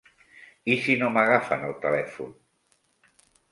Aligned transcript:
I 0.75 0.77
si 0.85 0.95
no 1.01 1.09
m'agafen 1.17 1.67
el 1.69 1.77
telèfon? 1.85 2.35